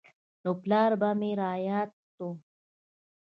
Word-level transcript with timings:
نو 0.43 0.51
پلار 0.63 0.91
به 1.01 1.09
مې 1.19 1.31
راياد 1.41 1.89
سو. 2.15 2.27